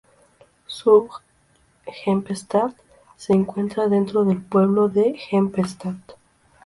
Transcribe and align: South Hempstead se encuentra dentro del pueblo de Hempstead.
South 0.67 1.21
Hempstead 1.85 2.71
se 3.17 3.33
encuentra 3.33 3.87
dentro 3.87 4.25
del 4.25 4.41
pueblo 4.41 4.89
de 4.89 5.15
Hempstead. 5.31 5.93